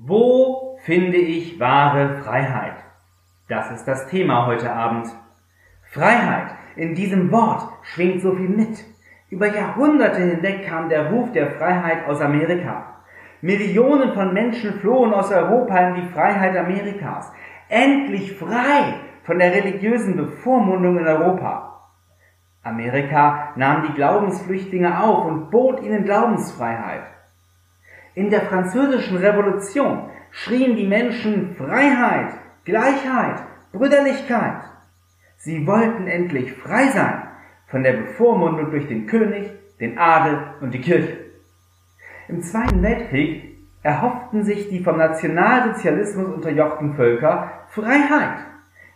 [0.00, 2.76] Wo finde ich wahre Freiheit?
[3.48, 5.08] Das ist das Thema heute Abend.
[5.90, 8.84] Freiheit, in diesem Wort schwingt so viel mit.
[9.28, 13.02] Über Jahrhunderte hinweg kam der Ruf der Freiheit aus Amerika.
[13.40, 17.32] Millionen von Menschen flohen aus Europa in die Freiheit Amerikas.
[17.68, 18.94] Endlich frei
[19.24, 21.90] von der religiösen Bevormundung in Europa.
[22.62, 27.17] Amerika nahm die Glaubensflüchtlinge auf und bot ihnen Glaubensfreiheit.
[28.14, 32.34] In der französischen Revolution schrien die Menschen Freiheit,
[32.64, 34.62] Gleichheit, Brüderlichkeit.
[35.36, 37.22] Sie wollten endlich frei sein
[37.68, 41.18] von der Bevormundung durch den König, den Adel und die Kirche.
[42.28, 48.38] Im Zweiten Weltkrieg erhofften sich die vom Nationalsozialismus unterjochten Völker Freiheit.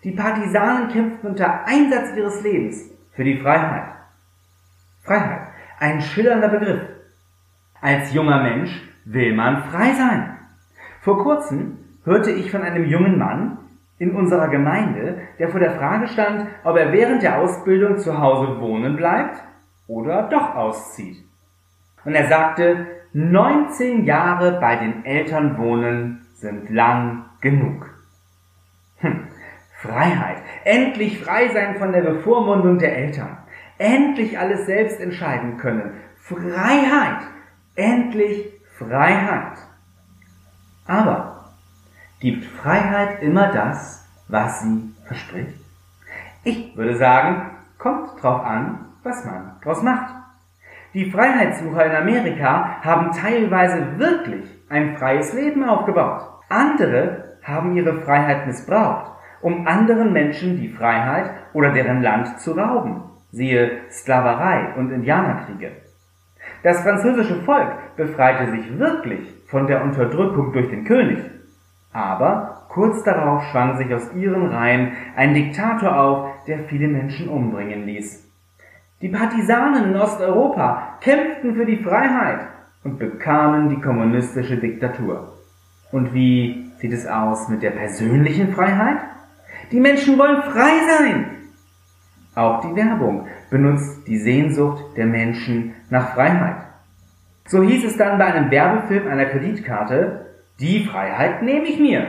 [0.05, 3.93] Die Partisanen kämpften unter Einsatz ihres Lebens für die Freiheit.
[5.03, 6.83] Freiheit, ein schillernder Begriff.
[7.81, 10.39] Als junger Mensch will man frei sein.
[11.01, 13.59] Vor kurzem hörte ich von einem jungen Mann
[13.99, 18.61] in unserer Gemeinde, der vor der Frage stand, ob er während der Ausbildung zu Hause
[18.61, 19.43] wohnen bleibt
[19.87, 21.25] oder doch auszieht.
[22.05, 27.91] Und er sagte, 19 Jahre bei den Eltern wohnen sind lang genug.
[28.99, 29.29] Hm.
[29.77, 30.39] Freiheit.
[30.65, 33.39] Endlich frei sein von der Bevormundung der Eltern.
[33.79, 35.95] Endlich alles selbst entscheiden können.
[36.17, 37.23] Freiheit.
[37.75, 38.53] Endlich
[38.89, 39.59] Freiheit.
[40.87, 41.51] Aber
[42.21, 45.61] gibt Freiheit immer das, was sie verspricht?
[46.45, 50.15] Ich würde sagen, kommt drauf an, was man draus macht.
[50.95, 56.23] Die Freiheitssucher in Amerika haben teilweise wirklich ein freies Leben aufgebaut.
[56.49, 63.03] Andere haben ihre Freiheit missbraucht, um anderen Menschen die Freiheit oder deren Land zu rauben.
[63.31, 65.82] Siehe Sklaverei und Indianerkriege.
[66.63, 71.19] Das französische Volk befreite sich wirklich von der Unterdrückung durch den König.
[71.93, 77.85] Aber kurz darauf schwang sich aus ihren Reihen ein Diktator auf, der viele Menschen umbringen
[77.85, 78.29] ließ.
[79.03, 82.47] Die Partisanen in Osteuropa kämpften für die Freiheit
[82.85, 85.33] und bekamen die kommunistische Diktatur.
[85.91, 88.99] Und wie sieht es aus mit der persönlichen Freiheit?
[89.73, 91.42] Die Menschen wollen frei sein.
[92.35, 96.63] Auch die Werbung benutzt die Sehnsucht der Menschen nach Freiheit.
[97.47, 100.27] So hieß es dann bei einem Werbefilm einer Kreditkarte,
[100.59, 102.07] die Freiheit nehme ich mir.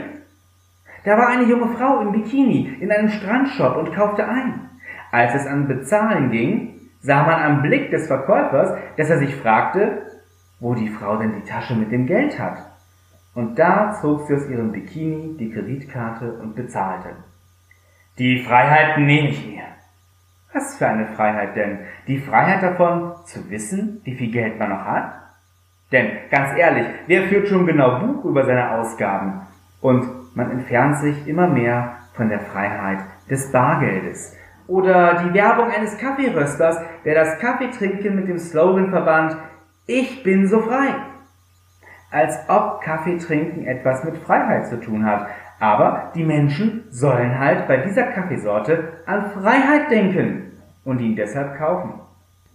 [1.04, 4.70] Da war eine junge Frau im Bikini in einem Strandshop und kaufte ein.
[5.12, 10.04] Als es an Bezahlen ging, sah man am Blick des Verkäufers, dass er sich fragte,
[10.62, 12.58] wo die Frau denn die Tasche mit dem Geld hat.
[13.36, 17.10] Und da zog sie aus ihrem Bikini die Kreditkarte und bezahlte.
[18.18, 19.64] Die Freiheit nehme ich mir.
[20.54, 21.80] Was für eine Freiheit denn?
[22.08, 25.14] Die Freiheit davon, zu wissen, wie viel Geld man noch hat?
[25.92, 29.42] Denn, ganz ehrlich, wer führt schon genau Buch über seine Ausgaben?
[29.82, 33.00] Und man entfernt sich immer mehr von der Freiheit
[33.30, 34.36] des Bargeldes.
[34.68, 39.36] Oder die Werbung eines Kaffeerösters, der das Kaffeetrinken mit dem Slogan verband,
[39.88, 40.96] ich bin so frei.
[42.12, 45.28] Als ob Kaffeetrinken etwas mit Freiheit zu tun hat.
[45.64, 50.52] Aber die Menschen sollen halt bei dieser Kaffeesorte an Freiheit denken
[50.84, 52.02] und ihn deshalb kaufen.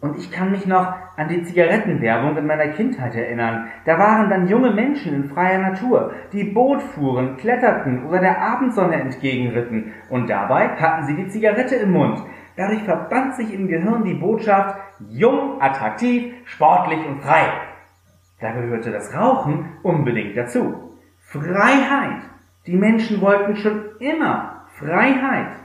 [0.03, 3.69] Und ich kann mich noch an die Zigarettenwerbung in meiner Kindheit erinnern.
[3.87, 8.97] Da waren dann junge Menschen in freier Natur, die Boot fuhren, kletterten oder der Abendsonne
[8.97, 9.95] entgegenritten.
[10.11, 12.23] Und dabei hatten sie die Zigarette im Mund.
[12.59, 14.77] Dadurch verband sich im Gehirn die Botschaft
[15.09, 17.47] jung, attraktiv, sportlich und frei.
[18.39, 20.95] Da gehörte das Rauchen unbedingt dazu.
[21.21, 22.21] Freiheit
[22.69, 25.57] die Menschen wollten schon immer Freiheit.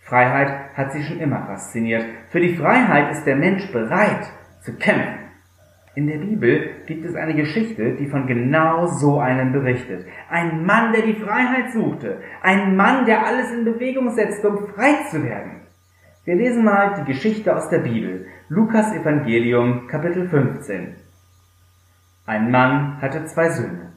[0.00, 2.04] Freiheit hat sie schon immer fasziniert.
[2.30, 4.26] Für die Freiheit ist der Mensch bereit
[4.60, 5.20] zu kämpfen.
[5.94, 10.04] In der Bibel gibt es eine Geschichte, die von genau so einem berichtet.
[10.28, 12.20] Ein Mann, der die Freiheit suchte.
[12.42, 15.62] Ein Mann, der alles in Bewegung setzte, um frei zu werden.
[16.26, 18.26] Wir lesen mal die Geschichte aus der Bibel.
[18.50, 20.94] Lukas Evangelium, Kapitel 15.
[22.26, 23.93] Ein Mann hatte zwei Söhne.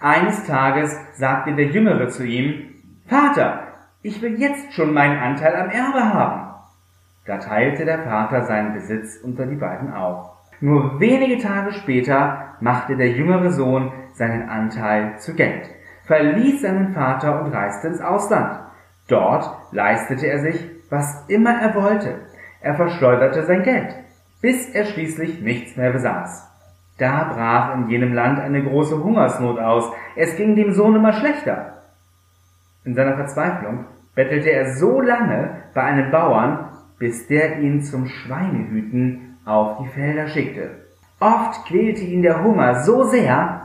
[0.00, 2.74] Eines Tages sagte der Jüngere zu ihm,
[3.06, 3.68] Vater,
[4.02, 6.54] ich will jetzt schon meinen Anteil am Erbe haben.
[7.26, 10.30] Da teilte der Vater seinen Besitz unter die beiden auf.
[10.60, 15.68] Nur wenige Tage später machte der jüngere Sohn seinen Anteil zu Geld,
[16.06, 18.60] verließ seinen Vater und reiste ins Ausland.
[19.08, 22.20] Dort leistete er sich, was immer er wollte.
[22.60, 23.94] Er verschleuderte sein Geld,
[24.40, 26.47] bis er schließlich nichts mehr besaß.
[26.98, 29.90] Da brach in jenem Land eine große Hungersnot aus.
[30.16, 31.74] Es ging dem Sohn immer schlechter.
[32.84, 33.84] In seiner Verzweiflung
[34.14, 40.26] bettelte er so lange bei einem Bauern, bis der ihn zum Schweinehüten auf die Felder
[40.26, 40.70] schickte.
[41.20, 43.62] Oft quälte ihn der Hunger so sehr,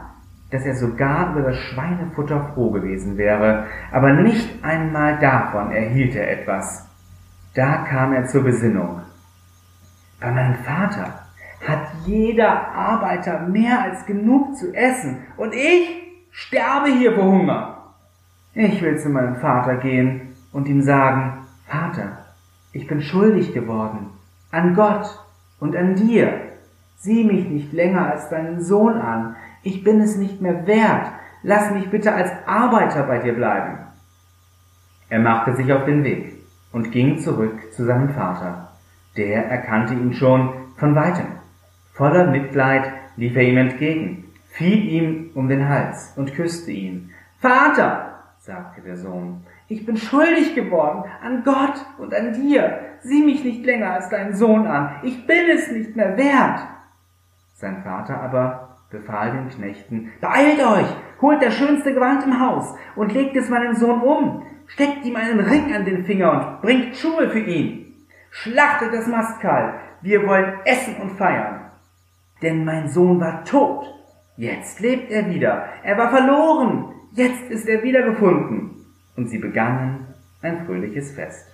[0.51, 6.31] dass er sogar über das Schweinefutter froh gewesen wäre, aber nicht einmal davon erhielt er
[6.31, 6.87] etwas.
[7.55, 9.01] Da kam er zur Besinnung.
[10.19, 11.22] Bei meinem Vater
[11.67, 15.89] hat jeder Arbeiter mehr als genug zu essen und ich
[16.31, 17.77] sterbe hier vor Hunger.
[18.53, 22.25] Ich will zu meinem Vater gehen und ihm sagen, Vater,
[22.71, 24.09] ich bin schuldig geworden
[24.53, 25.19] an Gott
[25.59, 26.51] und an dir.
[26.97, 29.35] Sieh mich nicht länger als deinen Sohn an.
[29.63, 31.07] Ich bin es nicht mehr wert.
[31.41, 33.79] Lass mich bitte als Arbeiter bei dir bleiben.
[35.09, 36.37] Er machte sich auf den Weg
[36.71, 38.69] und ging zurück zu seinem Vater.
[39.17, 41.42] Der erkannte ihn schon von weitem.
[41.93, 47.11] Voller Mitleid lief er ihm entgegen, fiel ihm um den Hals und küsste ihn.
[47.37, 52.79] Vater, sagte der Sohn, ich bin schuldig geworden an Gott und an dir.
[53.01, 54.95] Sieh mich nicht länger als deinen Sohn an.
[55.03, 56.59] Ich bin es nicht mehr wert.
[57.53, 60.87] Sein Vater aber befahl den Knechten, beeilt euch,
[61.21, 65.39] holt das schönste Gewand im Haus und legt es meinem Sohn um, steckt ihm einen
[65.39, 68.05] Ring an den Finger und bringt Schuhe für ihn.
[68.29, 71.62] Schlachtet das Mastkalb, wir wollen essen und feiern.
[72.43, 73.85] Denn mein Sohn war tot,
[74.35, 78.71] jetzt lebt er wieder, er war verloren, jetzt ist er wiedergefunden.
[79.15, 80.07] Und sie begannen
[80.41, 81.47] ein fröhliches Fest.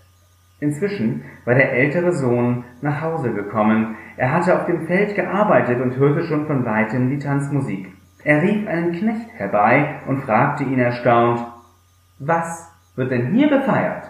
[0.59, 3.95] Inzwischen war der ältere Sohn nach Hause gekommen.
[4.17, 7.93] Er hatte auf dem Feld gearbeitet und hörte schon von weitem die Tanzmusik.
[8.23, 11.45] Er rief einen Knecht herbei und fragte ihn erstaunt,
[12.17, 14.09] was wird denn hier befeiert?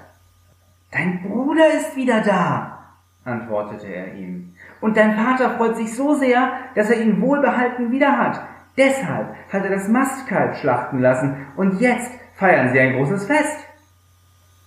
[0.91, 2.79] Dein Bruder ist wieder da,
[3.23, 4.55] antwortete er ihm.
[4.81, 8.41] Und dein Vater freut sich so sehr, dass er ihn wohlbehalten wieder hat.
[8.77, 13.65] Deshalb hat er das Mastkalb schlachten lassen und jetzt feiern sie ein großes Fest.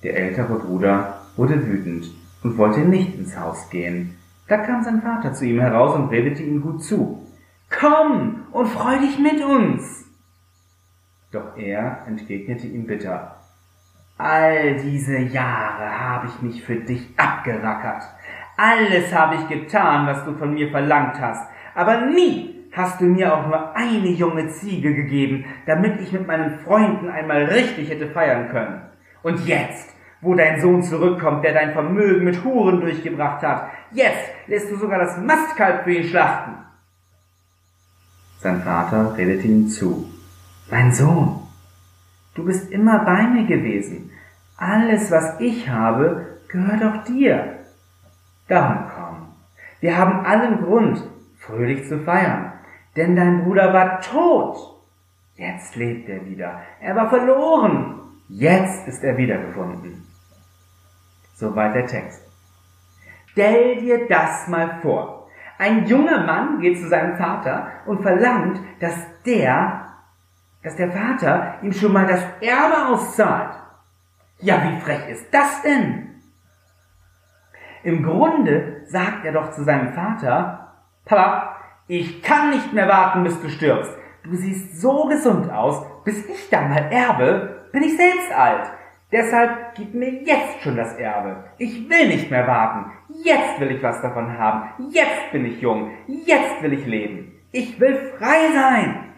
[0.02, 2.10] Der ältere Bruder wurde wütend
[2.42, 4.18] und wollte nicht ins Haus gehen.
[4.48, 7.26] Da kam sein Vater zu ihm heraus und redete ihm gut zu.
[7.70, 10.04] Komm und freu dich mit uns!
[11.30, 13.36] Doch er entgegnete ihm bitter.
[14.18, 18.04] All diese Jahre habe ich mich für dich abgerackert.
[18.62, 21.48] Alles habe ich getan, was du von mir verlangt hast.
[21.74, 26.60] Aber nie hast du mir auch nur eine junge Ziege gegeben, damit ich mit meinen
[26.60, 28.82] Freunden einmal richtig hätte feiern können.
[29.24, 34.70] Und jetzt, wo dein Sohn zurückkommt, der dein Vermögen mit Huren durchgebracht hat, jetzt lässt
[34.70, 36.52] du sogar das Mastkalb für ihn schlachten.
[38.38, 40.08] Sein Vater redete ihm zu.
[40.70, 41.42] Mein Sohn,
[42.34, 44.10] Du bist immer bei mir gewesen.
[44.56, 47.51] Alles, was ich habe, gehört auch dir.
[48.48, 49.34] Darum komm.
[49.80, 51.02] Wir haben allen Grund,
[51.38, 52.52] fröhlich zu feiern.
[52.96, 54.56] Denn dein Bruder war tot.
[55.36, 56.60] Jetzt lebt er wieder.
[56.80, 58.00] Er war verloren.
[58.28, 60.06] Jetzt ist er wiedergefunden.
[61.34, 62.22] Soweit der Text.
[63.26, 65.28] Stell dir das mal vor.
[65.58, 69.82] Ein junger Mann geht zu seinem Vater und verlangt, dass der
[70.62, 73.54] dass der Vater ihm schon mal das Erbe auszahlt.
[74.38, 76.11] Ja, wie frech ist das denn?
[77.84, 80.72] Im Grunde sagt er doch zu seinem Vater,
[81.04, 81.56] Papa,
[81.88, 83.92] ich kann nicht mehr warten, bis du stirbst.
[84.24, 88.70] Du siehst so gesund aus, bis ich dann mal erbe, bin ich selbst alt.
[89.10, 91.44] Deshalb gib mir jetzt schon das Erbe.
[91.58, 92.92] Ich will nicht mehr warten.
[93.22, 94.70] Jetzt will ich was davon haben.
[94.90, 95.90] Jetzt bin ich jung.
[96.06, 97.32] Jetzt will ich leben.
[97.50, 99.12] Ich will frei sein.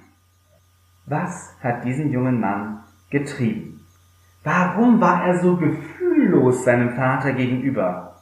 [1.06, 3.86] Was hat diesen jungen Mann getrieben?
[4.42, 8.13] Warum war er so gefühllos seinem Vater gegenüber?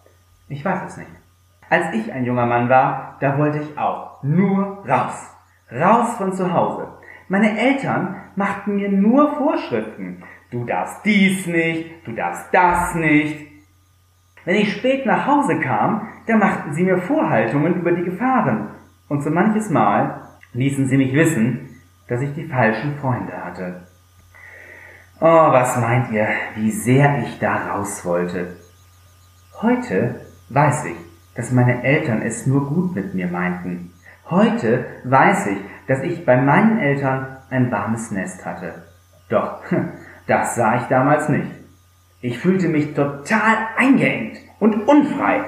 [0.53, 1.11] Ich weiß es nicht.
[1.71, 5.35] Als ich ein junger Mann war, da wollte ich auch nur raus.
[5.73, 6.89] Raus von zu Hause.
[7.29, 10.23] Meine Eltern machten mir nur Vorschriften.
[10.51, 13.47] Du darfst dies nicht, du darfst das nicht.
[14.45, 18.69] Wenn ich spät nach Hause kam, da machten sie mir Vorhaltungen über die Gefahren.
[19.09, 20.21] Und so manches Mal
[20.53, 23.87] ließen sie mich wissen, dass ich die falschen Freunde hatte.
[25.19, 28.59] Oh, was meint ihr, wie sehr ich da raus wollte?
[29.63, 30.21] Heute
[30.55, 30.97] weiß ich,
[31.35, 33.93] dass meine Eltern es nur gut mit mir meinten.
[34.29, 38.83] Heute weiß ich, dass ich bei meinen Eltern ein warmes Nest hatte.
[39.29, 39.63] Doch,
[40.27, 41.51] das sah ich damals nicht.
[42.21, 45.45] Ich fühlte mich total eingeengt und unfrei.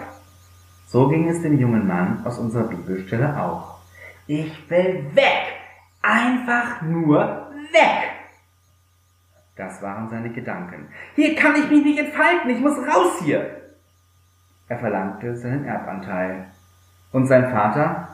[0.86, 3.78] So ging es dem jungen Mann aus unserer Bibelstelle auch.
[4.26, 5.54] Ich will weg!
[6.02, 8.10] Einfach nur weg.
[9.56, 10.88] Das waren seine Gedanken.
[11.14, 13.63] Hier kann ich mich nicht entfalten, ich muss raus hier.
[14.74, 16.46] Er verlangte seinen Erbanteil.
[17.12, 18.08] Und sein Vater,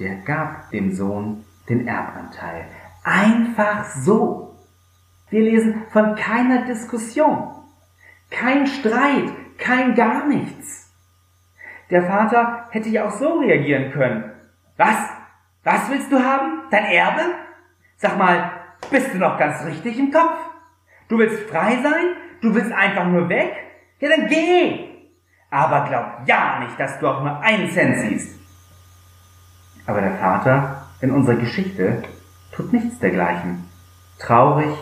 [0.00, 2.64] der gab dem Sohn den Erbanteil.
[3.04, 4.58] Einfach so.
[5.28, 7.52] Wir lesen von keiner Diskussion,
[8.28, 10.92] kein Streit, kein gar nichts.
[11.90, 14.32] Der Vater hätte ja auch so reagieren können.
[14.76, 14.98] Was?
[15.62, 16.62] Was willst du haben?
[16.72, 17.22] Dein Erbe?
[17.98, 18.50] Sag mal,
[18.90, 20.36] bist du noch ganz richtig im Kopf?
[21.06, 22.16] Du willst frei sein?
[22.40, 23.54] Du willst einfach nur weg?
[24.00, 24.89] Ja, dann geh!
[25.50, 28.38] Aber glaub ja nicht, dass du auch nur einen Cent siehst.
[29.86, 32.02] Aber der Vater in unserer Geschichte
[32.52, 33.68] tut nichts dergleichen.
[34.18, 34.72] Traurig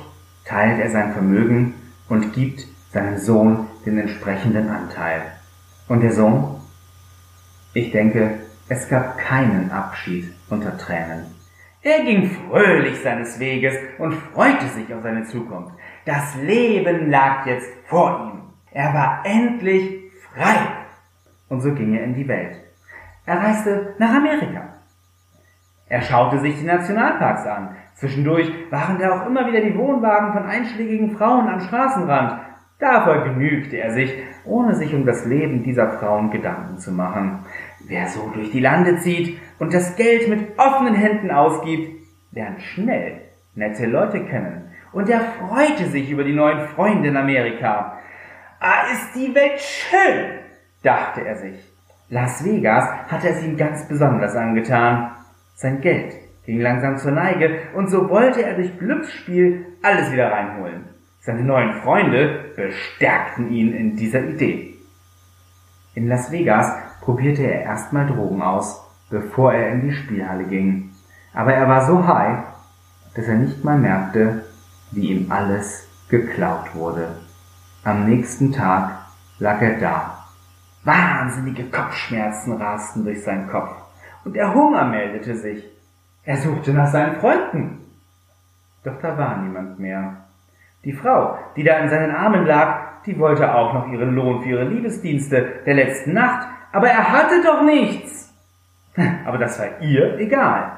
[0.45, 1.75] teilt er sein Vermögen
[2.09, 5.23] und gibt seinem Sohn den entsprechenden Anteil.
[5.89, 6.61] Und der Sohn?
[7.73, 11.27] Ich denke, es gab keinen Abschied unter Tränen.
[11.81, 15.73] Er ging fröhlich seines Weges und freute sich auf seine Zukunft.
[16.05, 18.43] Das Leben lag jetzt vor ihm.
[18.73, 20.08] Er war endlich
[20.39, 20.57] frei.
[21.49, 22.57] Und so ging er in die Welt.
[23.27, 24.75] Er reiste nach Amerika.
[25.89, 27.77] Er schaute sich die Nationalparks an.
[27.95, 32.41] Zwischendurch waren da auch immer wieder die Wohnwagen von einschlägigen Frauen am Straßenrand.
[32.79, 34.15] Da vergnügte er sich,
[34.45, 37.41] ohne sich um das Leben dieser Frauen Gedanken zu machen.
[37.87, 43.23] Wer so durch die Lande zieht und das Geld mit offenen Händen ausgibt, lernt schnell
[43.59, 44.71] nette Leute kennen.
[44.93, 47.99] Und er freute sich über die neuen Freunde in Amerika.
[48.61, 50.41] Ah, ist die Welt schön,
[50.83, 51.61] dachte er sich.
[52.09, 55.13] Las Vegas hatte es ihm ganz besonders angetan.
[55.55, 60.87] Sein Geld ging langsam zur Neige und so wollte er durch Glücksspiel alles wieder reinholen.
[61.21, 64.75] Seine neuen Freunde bestärkten ihn in dieser Idee.
[65.95, 70.91] In Las Vegas probierte er erstmal Drogen aus, bevor er in die Spielhalle ging.
[71.33, 72.45] Aber er war so high,
[73.15, 74.45] dass er nicht mal merkte,
[74.91, 77.09] wie ihm alles geklaut wurde.
[77.89, 78.91] Am nächsten Tag
[79.39, 80.19] lag er da.
[80.85, 83.75] Wahnsinnige Kopfschmerzen rasten durch seinen Kopf
[84.27, 85.65] und der Hunger meldete sich.
[86.23, 87.79] Er suchte nach seinen Freunden.
[88.85, 90.19] Doch da war niemand mehr.
[90.85, 94.51] Die Frau, die da in seinen Armen lag, die wollte auch noch ihren Lohn für
[94.51, 98.35] ihre Liebesdienste der letzten Nacht, aber er hatte doch nichts.
[99.25, 100.73] Aber das war ihr egal.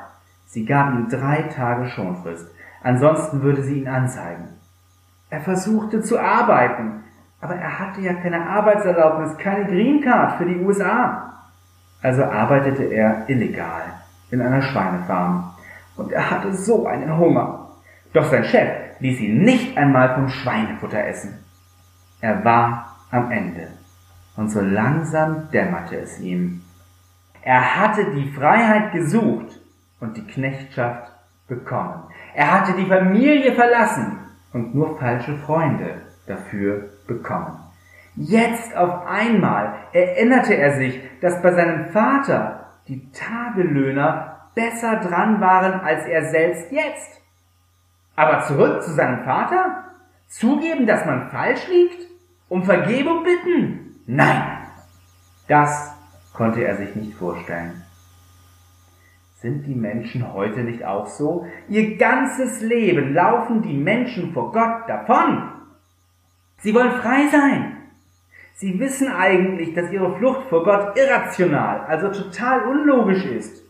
[0.46, 2.48] Sie gab ihm drei Tage Schonfrist,
[2.84, 4.59] ansonsten würde sie ihn anzeigen.
[5.30, 7.04] Er versuchte zu arbeiten,
[7.40, 11.34] aber er hatte ja keine Arbeitserlaubnis, keine Green Card für die USA.
[12.02, 13.82] Also arbeitete er illegal
[14.30, 15.54] in einer Schweinefarm.
[15.96, 17.68] Und er hatte so einen Hunger.
[18.12, 21.38] Doch sein Chef ließ ihn nicht einmal vom Schweinefutter essen.
[22.20, 23.68] Er war am Ende.
[24.36, 26.62] Und so langsam dämmerte es ihm.
[27.42, 29.60] Er hatte die Freiheit gesucht
[30.00, 31.12] und die Knechtschaft
[31.48, 32.04] bekommen.
[32.34, 34.19] Er hatte die Familie verlassen
[34.52, 37.58] und nur falsche Freunde dafür bekommen.
[38.16, 45.80] Jetzt auf einmal erinnerte er sich, dass bei seinem Vater die Tagellöhner besser dran waren
[45.80, 47.22] als er selbst jetzt.
[48.16, 49.84] Aber zurück zu seinem Vater?
[50.26, 52.06] Zugeben, dass man falsch liegt?
[52.48, 54.00] Um Vergebung bitten?
[54.06, 54.58] Nein!
[55.48, 55.94] Das
[56.34, 57.82] konnte er sich nicht vorstellen.
[59.40, 61.46] Sind die Menschen heute nicht auch so?
[61.66, 65.50] Ihr ganzes Leben laufen die Menschen vor Gott davon.
[66.58, 67.76] Sie wollen frei sein.
[68.52, 73.64] Sie wissen eigentlich, dass ihre Flucht vor Gott irrational, also total unlogisch ist.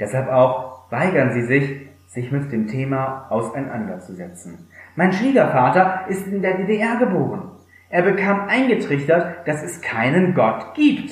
[0.00, 4.70] Deshalb auch weigern sie sich, sich mit dem Thema auseinanderzusetzen.
[4.96, 7.50] Mein Schwiegervater ist in der DDR geboren.
[7.90, 11.10] Er bekam eingetrichtert, dass es keinen Gott gibt.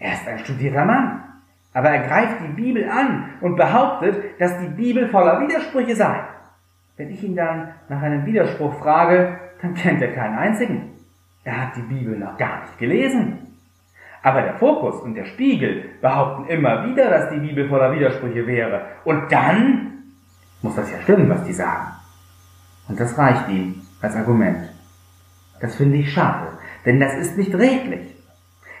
[0.00, 1.27] Er ist ein studierter Mann.
[1.78, 6.24] Aber er greift die Bibel an und behauptet, dass die Bibel voller Widersprüche sei.
[6.96, 10.90] Wenn ich ihn dann nach einem Widerspruch frage, dann kennt er keinen einzigen.
[11.44, 13.38] Er hat die Bibel noch gar nicht gelesen.
[14.24, 18.82] Aber der Fokus und der Spiegel behaupten immer wieder, dass die Bibel voller Widersprüche wäre.
[19.04, 20.02] Und dann
[20.62, 21.92] muss das ja stimmen, was die sagen.
[22.88, 24.68] Und das reicht ihm als Argument.
[25.60, 26.48] Das finde ich schade,
[26.84, 28.17] denn das ist nicht redlich.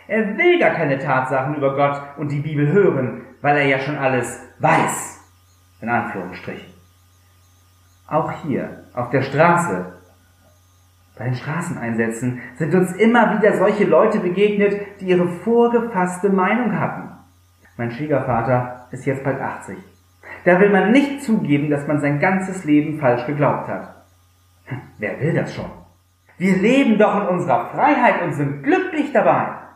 [0.08, 3.96] Er will gar keine Tatsachen über Gott und die Bibel hören, weil er ja schon
[3.96, 5.20] alles weiß.
[5.82, 6.72] In Anführungsstrichen.
[8.08, 9.92] Auch hier, auf der Straße,
[11.18, 17.10] bei den Straßeneinsätzen sind uns immer wieder solche Leute begegnet, die ihre vorgefasste Meinung hatten.
[17.76, 19.76] Mein Schwiegervater ist jetzt bald 80.
[20.44, 24.06] Da will man nicht zugeben, dass man sein ganzes Leben falsch geglaubt hat.
[24.64, 25.70] Hm, wer will das schon?
[26.38, 29.67] Wir leben doch in unserer Freiheit und sind glücklich dabei.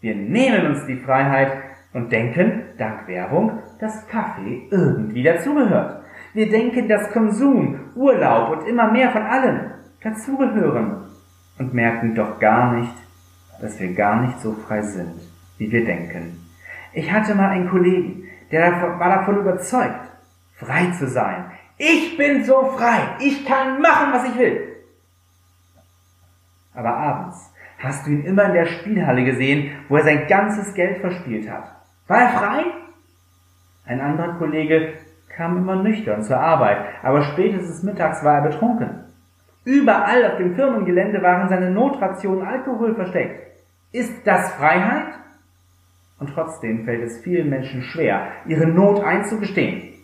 [0.00, 1.52] Wir nehmen uns die Freiheit
[1.92, 6.04] und denken, dank Werbung, dass Kaffee irgendwie dazugehört.
[6.34, 11.04] Wir denken, dass Konsum, Urlaub und immer mehr von allem dazugehören
[11.58, 12.94] und merken doch gar nicht,
[13.60, 15.14] dass wir gar nicht so frei sind,
[15.56, 16.44] wie wir denken.
[16.92, 20.10] Ich hatte mal einen Kollegen, der war davon überzeugt,
[20.54, 21.50] frei zu sein.
[21.76, 24.76] Ich bin so frei, ich kann machen, was ich will.
[26.74, 30.98] Aber abends hast du ihn immer in der Spielhalle gesehen, wo er sein ganzes Geld
[30.98, 31.64] verspielt hat.
[32.06, 32.64] War er frei?
[33.86, 34.94] Ein anderer Kollege
[35.34, 39.04] kam immer nüchtern zur Arbeit, aber spätestens mittags war er betrunken.
[39.64, 43.48] Überall auf dem Firmengelände waren seine Notrationen Alkohol versteckt.
[43.92, 45.14] Ist das Freiheit?
[46.18, 49.94] Und trotzdem fällt es vielen Menschen schwer, ihre Not einzugestehen.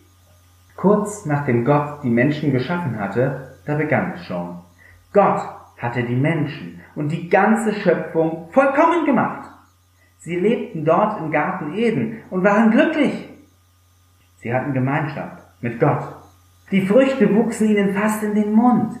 [0.75, 4.59] Kurz nachdem Gott die Menschen geschaffen hatte, da begann es schon.
[5.13, 5.41] Gott
[5.77, 9.49] hatte die Menschen und die ganze Schöpfung vollkommen gemacht.
[10.19, 13.29] Sie lebten dort im Garten Eden und waren glücklich.
[14.37, 16.03] Sie hatten Gemeinschaft mit Gott.
[16.71, 18.93] Die Früchte wuchsen ihnen fast in den Mund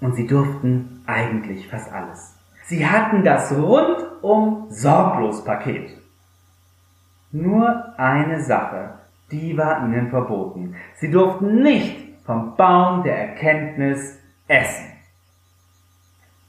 [0.00, 2.36] und sie durften eigentlich fast alles.
[2.64, 5.96] Sie hatten das rundum sorglos Paket.
[7.30, 8.98] Nur eine Sache,
[9.30, 10.74] die war ihnen verboten.
[10.96, 14.18] Sie durften nicht vom Baum der Erkenntnis
[14.48, 14.91] essen.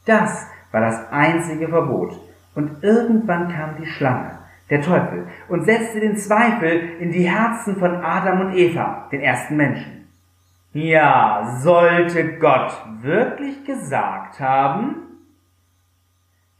[0.05, 2.19] Das war das einzige Verbot.
[2.55, 4.37] Und irgendwann kam die Schlange,
[4.69, 9.57] der Teufel, und setzte den Zweifel in die Herzen von Adam und Eva, den ersten
[9.57, 10.07] Menschen.
[10.73, 14.95] Ja, sollte Gott wirklich gesagt haben,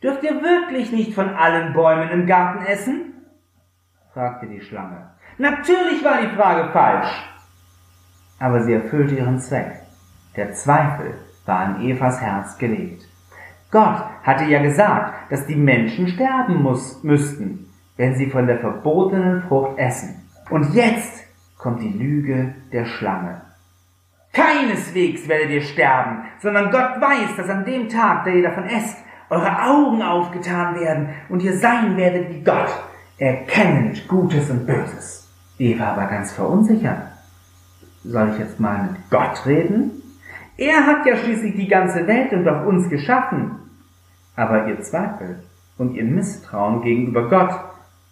[0.02, 3.14] dürft ihr wirklich nicht von allen Bäumen im Garten essen?
[4.14, 5.10] fragte die Schlange.
[5.40, 7.10] Natürlich war die Frage falsch.
[8.40, 9.82] Aber sie erfüllte ihren Zweck.
[10.36, 13.08] Der Zweifel war in Evas Herz gelegt.
[13.74, 17.66] Gott hatte ja gesagt, dass die Menschen sterben muss, müssten,
[17.98, 20.30] wenn sie von der verbotenen Frucht essen.
[20.52, 21.26] Und jetzt
[21.58, 23.42] kommt die Lüge der Schlange.
[24.32, 28.98] Keineswegs werdet ihr sterben, sondern Gott weiß, dass an dem Tag, da ihr davon esst,
[29.32, 32.70] eure Augen aufgetan werden und ihr sein werdet wie Gott,
[33.18, 35.28] erkennend Gutes und Böses.
[35.58, 37.02] Eva war ganz verunsichert.
[38.04, 40.04] Soll ich jetzt mal mit Gott reden?
[40.58, 43.63] Er hat ja schließlich die ganze Welt und auch uns geschaffen.
[44.36, 45.44] Aber ihr Zweifel
[45.78, 47.54] und ihr Misstrauen gegenüber Gott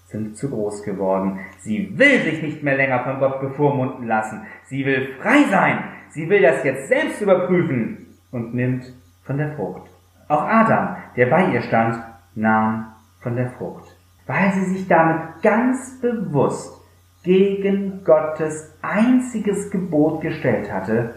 [0.08, 1.40] sind zu groß geworden.
[1.60, 4.42] Sie will sich nicht mehr länger von Gott bevormunden lassen.
[4.66, 5.84] Sie will frei sein.
[6.10, 9.90] Sie will das jetzt selbst überprüfen und nimmt von der Frucht.
[10.28, 12.02] Auch Adam, der bei ihr stand,
[12.36, 12.88] nahm
[13.22, 13.96] von der Frucht,
[14.28, 16.82] weil sie sich damit ganz bewusst
[17.24, 21.14] gegen Gottes einziges Gebot gestellt hatte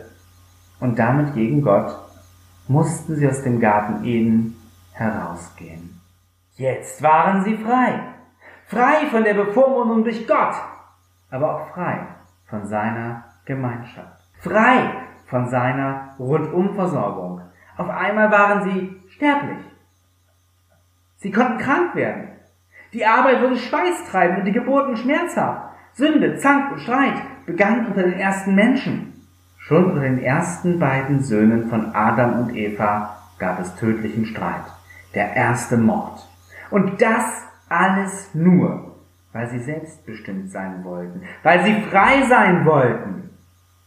[0.80, 1.96] und damit gegen Gott,
[2.68, 4.56] mussten sie aus dem Garten Eden
[4.94, 6.00] herausgehen.
[6.56, 8.00] Jetzt waren sie frei.
[8.66, 10.54] Frei von der Bevormundung durch Gott,
[11.30, 12.06] aber auch frei
[12.46, 14.22] von seiner Gemeinschaft.
[14.40, 14.90] Frei
[15.26, 17.42] von seiner Rundumversorgung.
[17.76, 19.64] Auf einmal waren sie sterblich.
[21.16, 22.28] Sie konnten krank werden.
[22.92, 25.74] Die Arbeit wurde Schweiß treiben und die Geburten schmerzhaft.
[25.94, 29.12] Sünde, Zank und Streit begann unter den ersten Menschen.
[29.58, 34.73] Schon unter den ersten beiden Söhnen von Adam und Eva gab es tödlichen Streit
[35.14, 36.28] der erste Mord.
[36.70, 38.96] Und das alles nur,
[39.32, 43.30] weil sie selbstbestimmt sein wollten, weil sie frei sein wollten.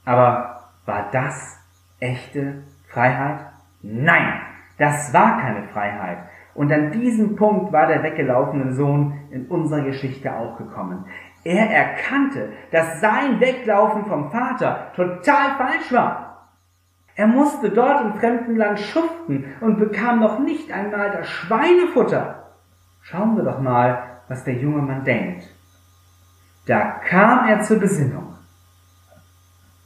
[0.05, 1.59] Aber war das
[1.99, 3.39] echte Freiheit?
[3.81, 4.41] Nein,
[4.77, 6.19] das war keine Freiheit.
[6.53, 11.05] Und an diesem Punkt war der weggelaufene Sohn in unserer Geschichte auch gekommen.
[11.43, 16.26] Er erkannte, dass sein Weglaufen vom Vater total falsch war.
[17.17, 22.43] Er musste dort im fremden Land schuften und bekam noch nicht einmal das Schweinefutter.
[23.01, 25.43] Schauen wir doch mal, was der junge Mann denkt.
[26.67, 28.35] Da kam er zur Besinnung.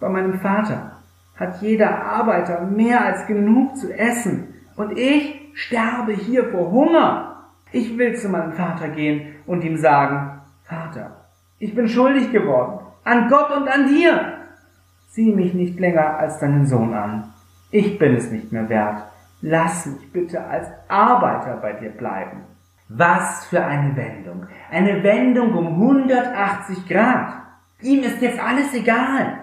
[0.01, 0.97] Bei meinem Vater
[1.37, 7.45] hat jeder Arbeiter mehr als genug zu essen und ich sterbe hier vor Hunger.
[7.71, 11.27] Ich will zu meinem Vater gehen und ihm sagen, Vater,
[11.59, 14.40] ich bin schuldig geworden, an Gott und an dir.
[15.13, 17.33] Sieh mich nicht länger als deinen Sohn an.
[17.69, 19.03] Ich bin es nicht mehr wert.
[19.41, 22.43] Lass mich bitte als Arbeiter bei dir bleiben.
[22.87, 24.45] Was für eine Wendung.
[24.71, 27.33] Eine Wendung um 180 Grad.
[27.81, 29.39] Ihm ist jetzt alles egal.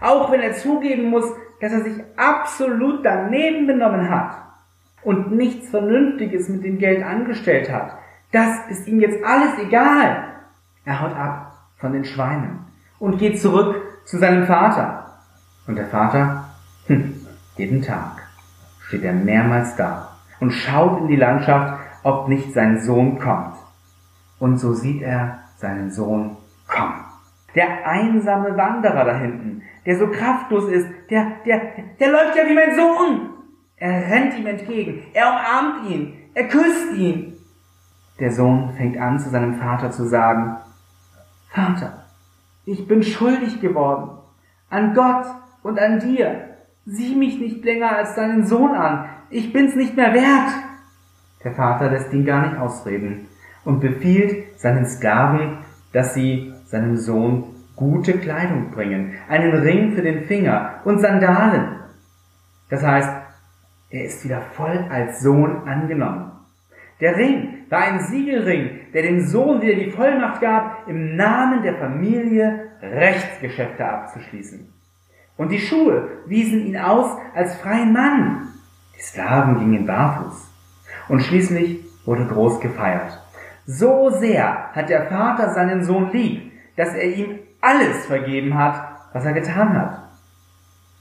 [0.00, 1.26] Auch wenn er zugeben muss,
[1.60, 4.36] dass er sich absolut daneben benommen hat
[5.02, 7.94] und nichts Vernünftiges mit dem Geld angestellt hat.
[8.32, 10.24] Das ist ihm jetzt alles egal.
[10.86, 12.60] Er haut ab von den Schweinen
[12.98, 14.99] und geht zurück zu seinem Vater.
[15.70, 16.46] Und der Vater,
[16.88, 17.14] hm,
[17.56, 18.28] jeden Tag
[18.88, 23.54] steht er mehrmals da und schaut in die Landschaft, ob nicht sein Sohn kommt.
[24.40, 27.04] Und so sieht er seinen Sohn kommen.
[27.54, 31.60] Der einsame Wanderer da hinten, der so kraftlos ist, der, der,
[32.00, 33.30] der läuft ja wie mein Sohn.
[33.76, 37.36] Er rennt ihm entgegen, er umarmt ihn, er küsst ihn.
[38.18, 40.56] Der Sohn fängt an, zu seinem Vater zu sagen,
[41.50, 42.06] Vater,
[42.64, 44.16] ich bin schuldig geworden
[44.68, 45.26] an Gott
[45.62, 46.56] und an dir.
[46.86, 49.08] Sieh mich nicht länger als deinen Sohn an.
[49.30, 50.52] Ich bin's nicht mehr wert.
[51.44, 53.28] Der Vater lässt ihn gar nicht ausreden
[53.64, 55.58] und befiehlt seinen Sklaven,
[55.92, 61.76] dass sie seinem Sohn gute Kleidung bringen, einen Ring für den Finger und Sandalen.
[62.68, 63.10] Das heißt,
[63.90, 66.30] er ist wieder voll als Sohn angenommen.
[67.00, 71.76] Der Ring war ein Siegelring, der dem Sohn wieder die Vollmacht gab, im Namen der
[71.76, 74.79] Familie Rechtsgeschäfte abzuschließen.
[75.40, 78.48] Und die Schuhe wiesen ihn aus als freien Mann.
[78.94, 80.52] Die Sklaven gingen barfuß.
[81.08, 83.18] Und schließlich wurde groß gefeiert.
[83.64, 88.82] So sehr hat der Vater seinen Sohn lieb, dass er ihm alles vergeben hat,
[89.14, 90.02] was er getan hat.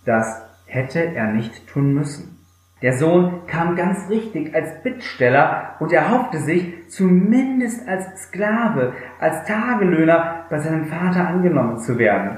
[0.06, 2.40] Das hätte er nicht tun müssen.
[2.82, 10.46] Der Sohn kam ganz richtig als Bittsteller und erhoffte sich, zumindest als Sklave, als Tagelöhner
[10.50, 12.38] bei seinem Vater angenommen zu werden.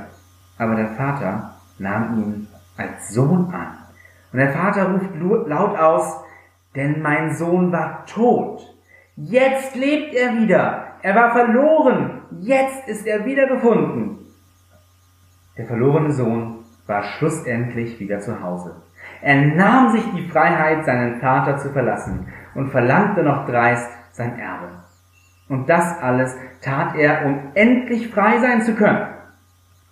[0.57, 1.50] Aber der Vater
[1.81, 3.77] nahm ihn als Sohn an.
[4.31, 5.15] Und der Vater ruft
[5.47, 6.23] laut aus,
[6.75, 8.61] denn mein Sohn war tot.
[9.15, 10.87] Jetzt lebt er wieder.
[11.01, 12.21] Er war verloren.
[12.39, 14.19] Jetzt ist er wieder gefunden.
[15.57, 18.75] Der verlorene Sohn war schlussendlich wieder zu Hause.
[19.21, 24.69] Er nahm sich die Freiheit, seinen Vater zu verlassen und verlangte noch dreist sein Erbe.
[25.49, 29.07] Und das alles tat er, um endlich frei sein zu können.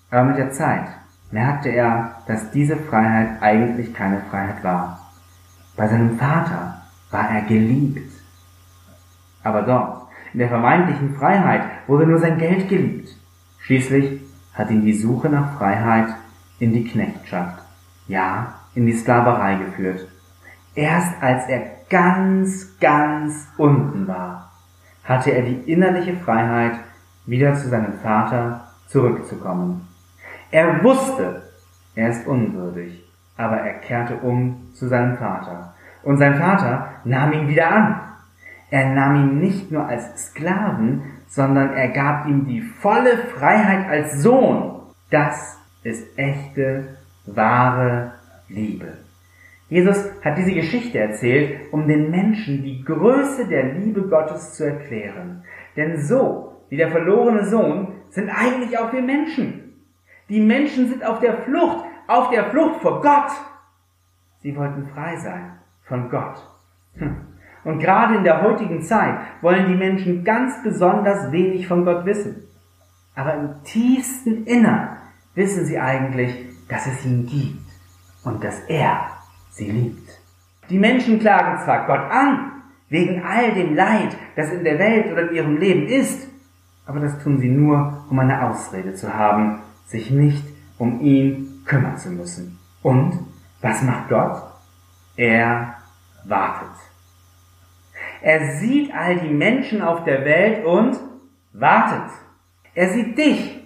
[0.10, 0.88] Aber mit der Zeit
[1.32, 5.00] merkte er, dass diese Freiheit eigentlich keine Freiheit war.
[5.76, 8.12] Bei seinem Vater war er geliebt.
[9.44, 13.10] Aber dort, in der vermeintlichen Freiheit, wurde nur sein Geld geliebt.
[13.60, 14.22] Schließlich
[14.54, 16.10] hat ihn die Suche nach Freiheit
[16.60, 17.64] in die Knechtschaft,
[18.08, 20.08] ja, in die Sklaverei geführt.
[20.76, 24.52] Erst als er ganz, ganz unten war,
[25.04, 26.74] hatte er die innerliche Freiheit,
[27.26, 29.89] wieder zu seinem Vater zurückzukommen.
[30.52, 31.44] Er wusste,
[31.96, 33.04] er ist unwürdig,
[33.38, 35.76] aber er kehrte um zu seinem Vater.
[36.04, 38.02] Und sein Vater nahm ihn wieder an.
[38.72, 44.22] Er nahm ihn nicht nur als Sklaven, sondern er gab ihm die volle Freiheit als
[44.22, 44.82] Sohn.
[45.10, 48.14] Das ist echte, wahre
[48.48, 48.94] Liebe.
[49.70, 55.44] Jesus hat diese Geschichte erzählt, um den Menschen die Größe der Liebe Gottes zu erklären.
[55.76, 59.69] Denn so wie der verlorene Sohn sind eigentlich auch wir Menschen.
[60.30, 63.32] Die Menschen sind auf der Flucht, auf der Flucht vor Gott.
[64.42, 66.48] Sie wollten frei sein von Gott.
[66.96, 67.18] Hm.
[67.64, 72.44] Und gerade in der heutigen Zeit wollen die Menschen ganz besonders wenig von Gott wissen.
[73.16, 74.98] Aber im tiefsten Innern
[75.36, 76.34] wissen sie eigentlich,
[76.70, 77.68] dass es ihn gibt
[78.24, 79.08] und dass er
[79.50, 80.10] sie liebt.
[80.70, 82.52] Die Menschen klagen zwar Gott an,
[82.88, 86.28] wegen all dem Leid, das in der Welt oder in ihrem Leben ist,
[86.86, 90.44] aber das tun sie nur, um eine Ausrede zu haben, sich nicht
[90.78, 92.58] um ihn kümmern zu müssen.
[92.82, 93.20] Und
[93.62, 94.42] was macht Gott?
[95.16, 95.76] Er
[96.24, 96.76] wartet.
[98.22, 100.98] Er sieht all die Menschen auf der Welt und
[101.54, 102.12] wartet.
[102.74, 103.60] Er sieht dich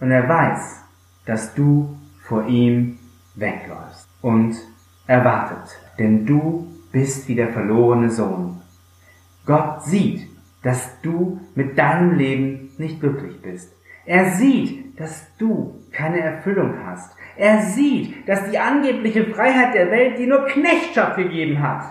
[0.00, 0.82] und er weiß,
[1.24, 2.98] dass du vor ihm
[3.34, 4.56] wegläufst und
[5.06, 8.60] erwartet, denn du bist wie der verlorene Sohn.
[9.46, 10.28] Gott sieht,
[10.62, 13.72] dass du mit deinem Leben nicht glücklich bist.
[14.08, 17.14] Er sieht, dass du keine Erfüllung hast.
[17.36, 21.84] Er sieht, dass die angebliche Freiheit der Welt dir nur Knechtschaft gegeben hat.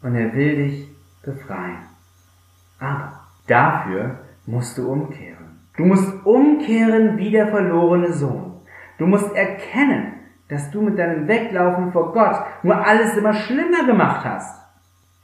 [0.00, 0.88] Und er will dich
[1.24, 1.82] befreien.
[2.78, 5.58] Aber dafür musst du umkehren.
[5.76, 8.60] Du musst umkehren wie der verlorene Sohn.
[8.98, 10.12] Du musst erkennen,
[10.48, 14.62] dass du mit deinem Weglaufen vor Gott nur alles immer schlimmer gemacht hast.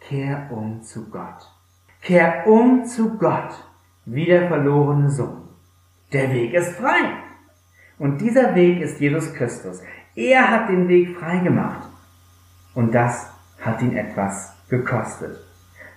[0.00, 1.48] Kehr um zu Gott.
[2.02, 3.54] Kehr um zu Gott,
[4.06, 5.41] wie der verlorene Sohn.
[6.12, 7.12] Der Weg ist frei.
[7.98, 9.82] Und dieser Weg ist Jesus Christus.
[10.14, 11.88] Er hat den Weg frei gemacht.
[12.74, 15.36] Und das hat ihn etwas gekostet.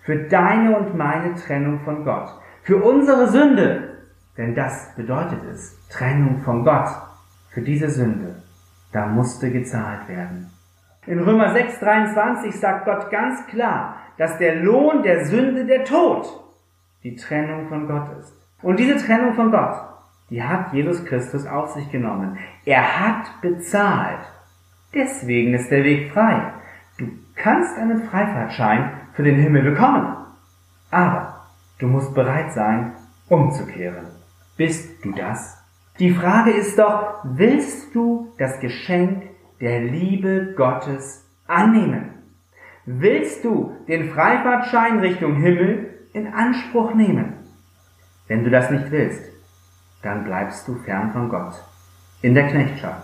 [0.04, 2.30] Für deine und meine Trennung von Gott.
[2.64, 4.04] Für unsere Sünde.
[4.38, 5.78] Denn das bedeutet es.
[5.90, 6.90] Trennung von Gott.
[7.50, 8.36] Für diese Sünde
[8.96, 10.50] da musste gezahlt werden.
[11.06, 16.26] In Römer 6,23 sagt Gott ganz klar, dass der Lohn der Sünde der Tod
[17.04, 18.34] die Trennung von Gott ist.
[18.62, 19.76] Und diese Trennung von Gott,
[20.30, 22.38] die hat Jesus Christus auf sich genommen.
[22.66, 24.26] Er hat bezahlt.
[24.94, 26.54] Deswegen ist der Weg frei.
[26.98, 30.16] Du kannst einen Freifahrtschein für den Himmel bekommen.
[30.90, 31.46] Aber
[31.80, 32.94] du musst bereit sein,
[33.28, 34.08] umzukehren.
[34.58, 35.62] Bist du das?
[36.00, 39.24] Die Frage ist doch, willst du das Geschenk
[39.62, 42.12] der Liebe Gottes annehmen?
[42.86, 47.34] Willst du den Freifahrtschein Richtung Himmel in Anspruch nehmen?
[48.28, 49.35] Wenn du das nicht willst,
[50.06, 51.56] dann bleibst du fern von Gott,
[52.22, 53.04] in der Knechtschaft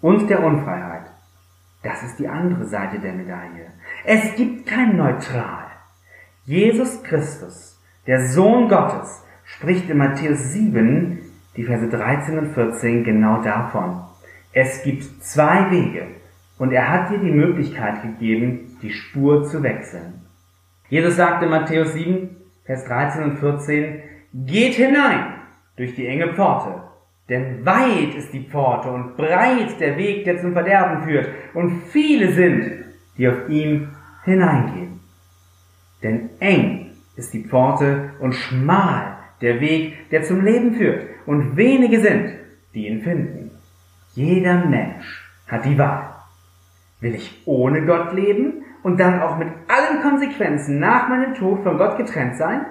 [0.00, 1.02] und der Unfreiheit.
[1.82, 3.66] Das ist die andere Seite der Medaille.
[4.04, 5.66] Es gibt kein Neutral.
[6.46, 11.20] Jesus Christus, der Sohn Gottes, spricht in Matthäus 7
[11.54, 14.00] die Verse 13 und 14 genau davon.
[14.52, 16.06] Es gibt zwei Wege
[16.56, 20.24] und er hat dir die Möglichkeit gegeben, die Spur zu wechseln.
[20.88, 25.37] Jesus sagte in Matthäus 7, Vers 13 und 14, Geht hinein
[25.78, 26.82] durch die enge Pforte,
[27.28, 32.32] denn weit ist die Pforte und breit der Weg, der zum Verderben führt, und viele
[32.32, 32.84] sind,
[33.16, 33.88] die auf ihm
[34.24, 35.00] hineingehen.
[36.02, 42.00] Denn eng ist die Pforte und schmal der Weg, der zum Leben führt, und wenige
[42.00, 42.32] sind,
[42.74, 43.50] die ihn finden.
[44.14, 46.14] Jeder Mensch hat die Wahl.
[47.00, 51.78] Will ich ohne Gott leben und dann auch mit allen Konsequenzen nach meinem Tod von
[51.78, 52.66] Gott getrennt sein?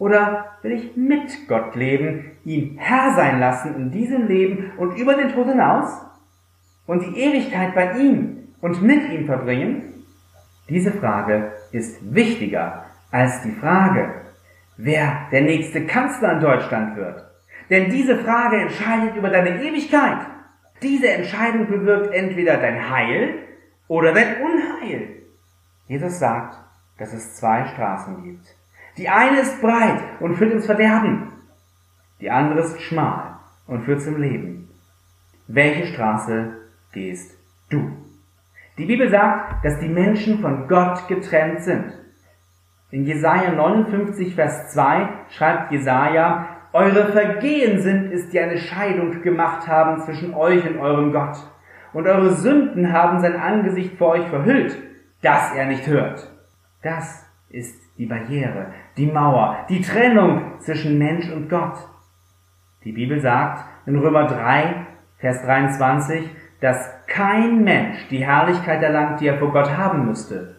[0.00, 5.14] Oder will ich mit Gott leben, ihn Herr sein lassen in diesem Leben und über
[5.14, 5.92] den Tod hinaus
[6.86, 9.92] und die Ewigkeit bei ihm und mit ihm verbringen?
[10.70, 14.22] Diese Frage ist wichtiger als die Frage,
[14.78, 17.22] wer der nächste Kanzler in Deutschland wird.
[17.68, 20.26] Denn diese Frage entscheidet über deine Ewigkeit.
[20.80, 23.34] Diese Entscheidung bewirkt entweder dein Heil
[23.86, 25.08] oder dein Unheil.
[25.88, 26.56] Jesus sagt,
[26.96, 28.59] dass es zwei Straßen gibt.
[28.96, 31.32] Die eine ist breit und führt ins Verderben.
[32.20, 34.68] Die andere ist schmal und führt zum Leben.
[35.46, 36.56] Welche Straße
[36.92, 37.36] gehst
[37.70, 37.90] du?
[38.78, 41.92] Die Bibel sagt, dass die Menschen von Gott getrennt sind.
[42.90, 49.66] In Jesaja 59, Vers 2 schreibt Jesaja, eure Vergehen sind es, die eine Scheidung gemacht
[49.66, 51.36] haben zwischen euch und eurem Gott.
[51.92, 54.76] Und eure Sünden haben sein Angesicht vor euch verhüllt,
[55.22, 56.30] dass er nicht hört.
[56.82, 61.76] Das ist die Barriere, die Mauer, die Trennung zwischen Mensch und Gott.
[62.82, 64.86] Die Bibel sagt in Römer 3,
[65.18, 66.30] Vers 23,
[66.62, 70.56] dass kein Mensch die Herrlichkeit erlangt, die er vor Gott haben müsste.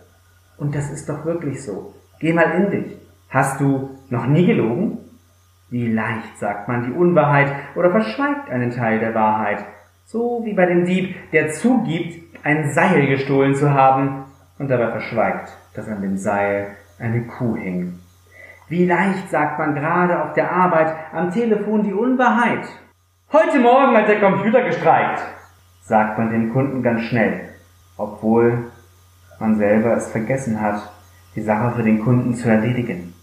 [0.59, 1.95] Und das ist doch wirklich so.
[2.19, 2.97] Geh mal in dich.
[3.31, 4.99] Hast du noch nie gelogen?
[5.71, 9.65] Wie leicht sagt man die Unwahrheit oder verschweigt einen Teil der Wahrheit.
[10.05, 14.25] So wie bei dem Dieb, der zugibt, ein Seil gestohlen zu haben
[14.59, 17.99] und dabei verschweigt, dass an dem Seil eine Kuh hing.
[18.69, 22.65] Wie leicht sagt man gerade auf der Arbeit am Telefon die Unwahrheit.
[23.33, 25.21] Heute Morgen hat der Computer gestreikt,
[25.81, 27.49] sagt man dem Kunden ganz schnell,
[27.97, 28.71] obwohl
[29.39, 30.91] man selber es vergessen hat,
[31.35, 33.13] die Sache für den Kunden zu erledigen.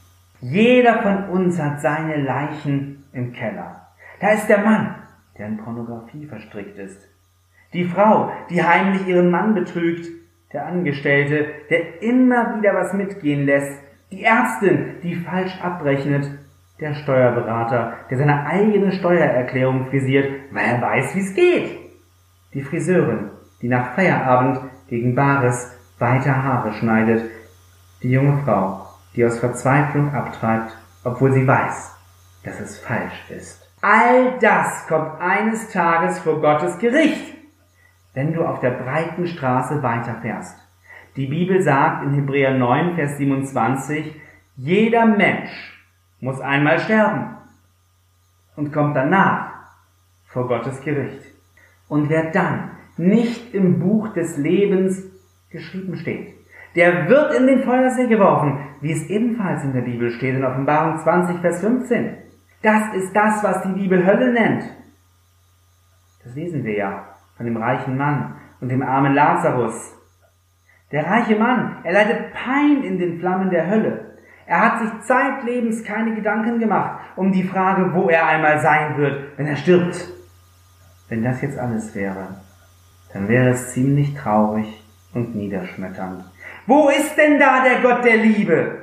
[0.40, 3.88] Jeder von uns hat seine Leichen im Keller.
[4.20, 4.96] Da ist der Mann,
[5.36, 7.00] der in Pornografie verstrickt ist.
[7.72, 10.08] Die Frau, die heimlich ihren Mann betrügt.
[10.52, 13.80] Der Angestellte, der immer wieder was mitgehen lässt.
[14.10, 16.30] Die Ärztin, die falsch abrechnet.
[16.80, 21.78] Der Steuerberater, der seine eigene Steuererklärung frisiert, weil er weiß, wie es geht.
[22.54, 23.30] Die Friseurin,
[23.60, 27.24] die nach Feierabend gegen Bares weiter Haare schneidet.
[28.02, 31.94] Die junge Frau, die aus Verzweiflung abtreibt, obwohl sie weiß,
[32.44, 33.68] dass es falsch ist.
[33.82, 37.37] All das kommt eines Tages vor Gottes Gericht,
[38.18, 40.58] wenn du auf der breiten Straße weiterfährst.
[41.14, 44.12] Die Bibel sagt in Hebräer 9, Vers 27,
[44.56, 45.86] jeder Mensch
[46.18, 47.36] muss einmal sterben
[48.56, 49.52] und kommt danach
[50.26, 51.22] vor Gottes Gericht.
[51.88, 55.00] Und wer dann nicht im Buch des Lebens
[55.50, 56.34] geschrieben steht,
[56.74, 60.98] der wird in den Feuersee geworfen, wie es ebenfalls in der Bibel steht in Offenbarung
[60.98, 62.16] 20, Vers 15.
[62.62, 64.64] Das ist das, was die Bibel Hölle nennt.
[66.24, 69.94] Das lesen wir ja von dem reichen Mann und dem armen Lazarus.
[70.92, 74.16] Der reiche Mann, er leidet Pein in den Flammen der Hölle.
[74.46, 79.38] Er hat sich zeitlebens keine Gedanken gemacht um die Frage, wo er einmal sein wird,
[79.38, 80.08] wenn er stirbt.
[81.08, 82.28] Wenn das jetzt alles wäre,
[83.12, 84.82] dann wäre es ziemlich traurig
[85.14, 86.24] und niederschmetternd.
[86.66, 88.82] Wo ist denn da der Gott der Liebe?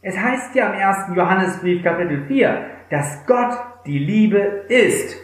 [0.00, 3.56] Es heißt ja im ersten Johannesbrief Kapitel 4, dass Gott
[3.86, 5.21] die Liebe ist.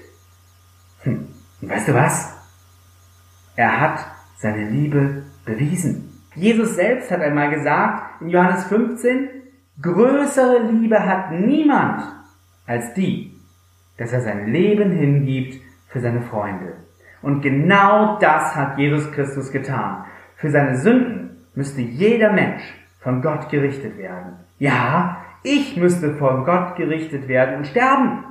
[1.61, 2.37] Und weißt du was?
[3.57, 3.99] Er hat
[4.37, 6.23] seine Liebe bewiesen.
[6.35, 9.29] Jesus selbst hat einmal gesagt in Johannes 15,
[9.83, 12.05] größere Liebe hat niemand
[12.67, 13.35] als die,
[13.97, 16.75] dass er sein Leben hingibt für seine Freunde.
[17.23, 20.05] Und genau das hat Jesus Christus getan.
[20.37, 22.63] Für seine Sünden müsste jeder Mensch
[23.01, 24.35] von Gott gerichtet werden.
[24.59, 28.25] Ja, ich müsste von Gott gerichtet werden und sterben.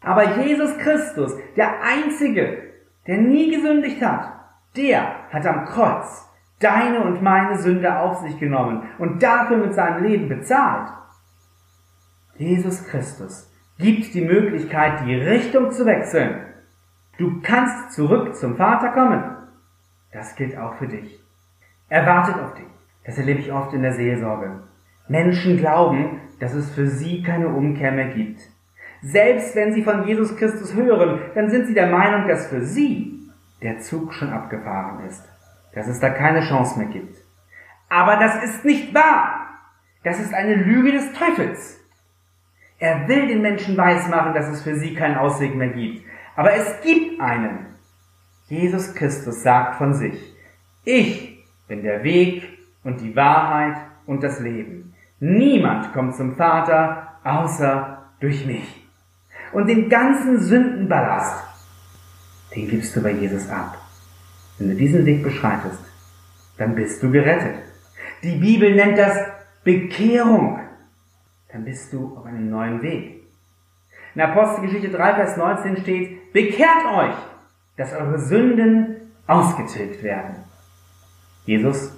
[0.00, 2.62] Aber Jesus Christus, der Einzige,
[3.06, 4.32] der nie gesündigt hat,
[4.76, 6.28] der hat am Kreuz
[6.60, 10.90] deine und meine Sünde auf sich genommen und dafür mit seinem Leben bezahlt.
[12.36, 16.44] Jesus Christus gibt die Möglichkeit, die Richtung zu wechseln.
[17.16, 19.24] Du kannst zurück zum Vater kommen.
[20.12, 21.20] Das gilt auch für dich.
[21.88, 22.66] Er wartet auf dich.
[23.04, 24.62] Das erlebe ich oft in der Seelsorge.
[25.08, 28.40] Menschen glauben, dass es für sie keine Umkehr mehr gibt.
[29.02, 33.30] Selbst wenn sie von Jesus Christus hören, dann sind sie der Meinung, dass für sie
[33.62, 35.24] der Zug schon abgefahren ist,
[35.74, 37.16] dass es da keine Chance mehr gibt.
[37.88, 39.48] Aber das ist nicht wahr.
[40.04, 41.80] Das ist eine Lüge des Teufels.
[42.78, 46.04] Er will den Menschen weismachen, dass es für sie keinen Ausweg mehr gibt.
[46.36, 47.66] Aber es gibt einen.
[48.46, 50.34] Jesus Christus sagt von sich,
[50.84, 52.42] ich bin der Weg
[52.84, 54.94] und die Wahrheit und das Leben.
[55.20, 58.87] Niemand kommt zum Vater außer durch mich.
[59.52, 61.44] Und den ganzen Sündenballast,
[62.54, 63.78] den gibst du bei Jesus ab.
[64.58, 65.78] Wenn du diesen Weg beschreitest,
[66.56, 67.62] dann bist du gerettet.
[68.22, 69.16] Die Bibel nennt das
[69.62, 70.60] Bekehrung
[71.52, 73.22] dann bist du auf einem neuen Weg.
[74.14, 77.14] In Apostelgeschichte 3, Vers 19 steht, bekehrt euch,
[77.76, 80.36] dass eure Sünden ausgetilgt werden.
[81.46, 81.92] Jesus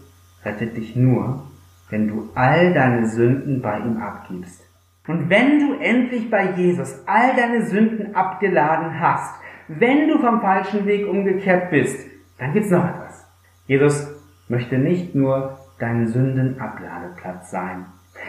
[0.45, 1.47] rettet dich nur,
[1.89, 4.63] wenn du all deine Sünden bei ihm abgibst.
[5.07, 9.35] Und wenn du endlich bei Jesus all deine Sünden abgeladen hast,
[9.69, 12.09] wenn du vom falschen Weg umgekehrt bist,
[12.39, 13.27] dann gibt's noch etwas.
[13.67, 14.09] Jesus
[14.49, 17.87] möchte nicht nur dein Sündenabladeplatz sein,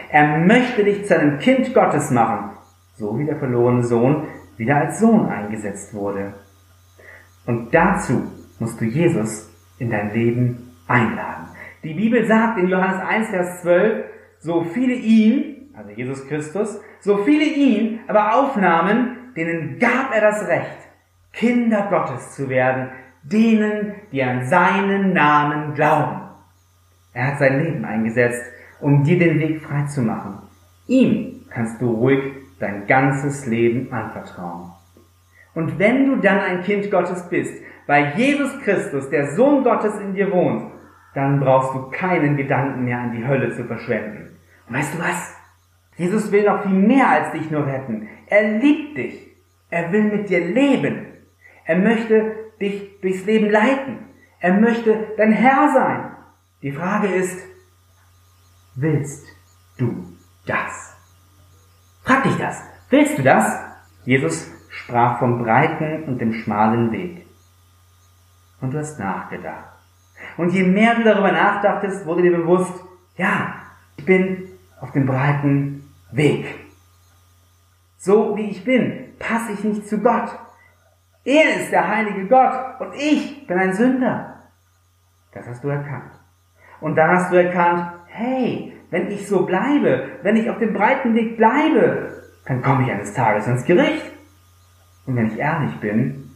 [0.08, 2.50] er möchte dich zu einem Kind Gottes machen,
[2.94, 6.34] so wie der verlorene Sohn wieder als Sohn eingesetzt wurde.
[7.46, 11.48] Und dazu musst du Jesus in dein Leben einladen.
[11.82, 14.04] Die Bibel sagt in Johannes 1, Vers 12,
[14.38, 20.46] so viele ihn, also Jesus Christus, so viele ihn aber aufnahmen, denen gab er das
[20.46, 20.78] Recht,
[21.32, 22.90] Kinder Gottes zu werden,
[23.22, 26.20] denen, die an seinen Namen glauben.
[27.14, 28.42] Er hat sein Leben eingesetzt,
[28.80, 30.38] um dir den Weg frei zu machen.
[30.86, 32.22] Ihm kannst du ruhig
[32.58, 34.72] dein ganzes Leben anvertrauen.
[35.54, 40.14] Und wenn du dann ein Kind Gottes bist, weil Jesus Christus, der Sohn Gottes in
[40.14, 40.72] dir wohnt,
[41.14, 44.38] dann brauchst du keinen Gedanken mehr an die Hölle zu verschwenden.
[44.68, 45.41] Und weißt du was?
[45.96, 48.08] Jesus will noch viel mehr als dich nur retten.
[48.26, 49.28] Er liebt dich.
[49.70, 51.06] Er will mit dir leben.
[51.64, 53.98] Er möchte dich durchs Leben leiten.
[54.40, 56.10] Er möchte dein Herr sein.
[56.62, 57.38] Die Frage ist,
[58.74, 59.26] willst
[59.78, 60.04] du
[60.46, 60.96] das?
[62.02, 62.62] Frag dich das.
[62.90, 63.60] Willst du das?
[64.04, 67.26] Jesus sprach vom breiten und dem schmalen Weg.
[68.60, 69.70] Und du hast nachgedacht.
[70.36, 72.72] Und je mehr du darüber nachdachtest, wurde dir bewusst,
[73.16, 73.54] ja,
[73.96, 74.48] ich bin
[74.80, 75.81] auf dem breiten
[76.12, 76.46] Weg.
[77.96, 80.30] So wie ich bin, passe ich nicht zu Gott.
[81.24, 84.42] Er ist der heilige Gott und ich bin ein Sünder.
[85.32, 86.12] Das hast du erkannt.
[86.80, 91.14] Und dann hast du erkannt, hey, wenn ich so bleibe, wenn ich auf dem breiten
[91.14, 94.04] Weg bleibe, dann komme ich eines Tages ins Gericht.
[95.06, 96.30] Und wenn ich ehrlich bin,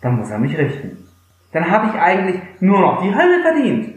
[0.00, 1.06] dann muss er mich richten.
[1.52, 3.94] Dann habe ich eigentlich nur noch die Hölle verdient.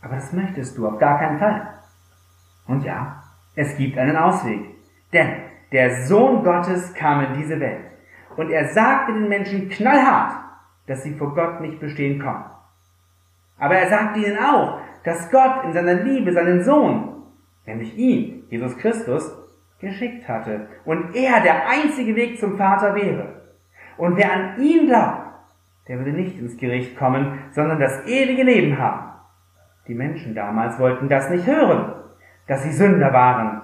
[0.00, 1.74] Aber das möchtest du auf gar keinen Fall.
[2.66, 3.23] Und ja,
[3.54, 4.60] es gibt einen Ausweg.
[5.12, 5.28] Denn
[5.72, 7.84] der Sohn Gottes kam in diese Welt.
[8.36, 10.34] Und er sagte den Menschen knallhart,
[10.86, 12.50] dass sie vor Gott nicht bestehen konnten.
[13.58, 17.22] Aber er sagte ihnen auch, dass Gott in seiner Liebe seinen Sohn,
[17.66, 19.32] nämlich ihn, Jesus Christus,
[19.80, 23.42] geschickt hatte und er der einzige Weg zum Vater wäre.
[23.96, 25.22] Und wer an ihn glaubt,
[25.88, 29.12] der würde nicht ins Gericht kommen, sondern das ewige Leben haben.
[29.86, 31.92] Die Menschen damals wollten das nicht hören,
[32.46, 33.62] dass sie Sünder waren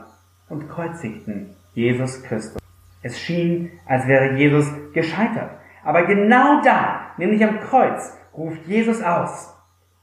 [0.48, 2.60] und kreuzigten Jesus Christus.
[3.02, 5.50] Es schien, als wäre Jesus gescheitert.
[5.84, 9.54] Aber genau da, nämlich am Kreuz, ruft Jesus aus.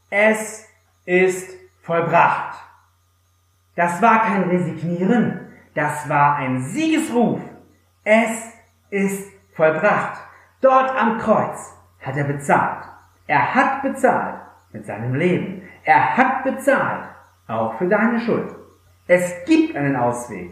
[0.10, 0.68] Es
[1.06, 1.50] ist
[1.82, 2.58] vollbracht.
[3.76, 7.40] Das war kein Resignieren, das war ein Siegesruf.
[8.04, 8.54] Es
[8.90, 10.20] ist vollbracht.
[10.62, 12.86] Dort am Kreuz hat er bezahlt.
[13.28, 14.40] Er hat bezahlt
[14.72, 15.62] mit seinem Leben.
[15.84, 17.06] Er hat bezahlt,
[17.48, 18.57] auch für deine Schuld.
[19.10, 20.50] Es gibt einen Ausweg.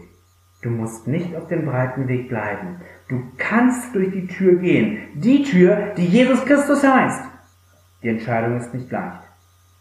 [0.62, 2.80] Du musst nicht auf dem breiten Weg bleiben.
[3.06, 5.10] Du kannst durch die Tür gehen.
[5.14, 7.22] Die Tür, die Jesus Christus heißt.
[8.02, 9.20] Die Entscheidung ist nicht leicht.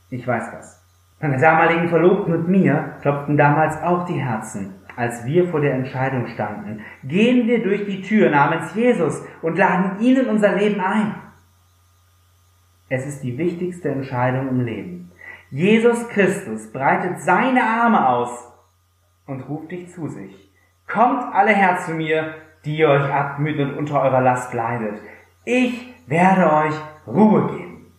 [0.10, 0.84] Ich weiß das.
[1.22, 6.28] Meine damaligen Verlobten und mir klopften damals auch die Herzen, als wir vor der Entscheidung
[6.28, 6.82] standen.
[7.06, 11.16] Gehen wir durch die Tür namens Jesus und laden ihn in unser Leben ein.
[12.90, 15.12] Es ist die wichtigste Entscheidung im Leben.
[15.50, 18.52] Jesus Christus breitet seine Arme aus
[19.26, 20.52] und ruft dich zu sich.
[20.88, 25.00] Kommt alle her zu mir, die ihr euch abmüht und unter eurer Last leidet.
[25.44, 26.76] Ich werde euch
[27.08, 27.94] Ruhe geben.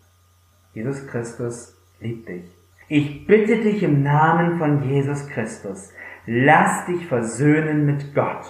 [0.72, 2.44] Jesus Christus liebt dich.
[2.88, 5.92] Ich bitte dich im Namen von Jesus Christus,
[6.26, 8.46] lass dich versöhnen mit Gott.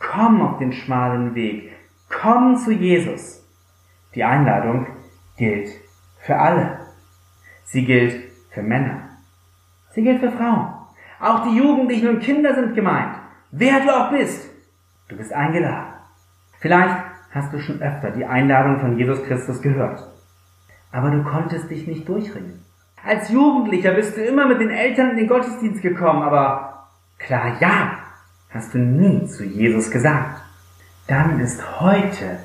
[0.00, 1.72] Komm auf den schmalen Weg.
[2.08, 3.46] Komm zu Jesus.
[4.14, 4.86] Die Einladung
[5.36, 5.70] gilt
[6.18, 6.78] für alle.
[7.64, 9.08] Sie gilt für Männer.
[9.90, 10.83] Sie gilt für Frauen.
[11.20, 13.16] Auch die Jugendlichen und Kinder sind gemeint.
[13.50, 14.50] Wer du auch bist.
[15.08, 15.92] Du bist eingeladen.
[16.60, 16.96] Vielleicht
[17.30, 20.02] hast du schon öfter die Einladung von Jesus Christus gehört.
[20.92, 22.64] Aber du konntest dich nicht durchringen.
[23.04, 26.88] Als Jugendlicher bist du immer mit den Eltern in den Gottesdienst gekommen, aber
[27.18, 27.98] klar ja,
[28.50, 30.40] hast du nie zu Jesus gesagt.
[31.06, 32.38] Dann ist heute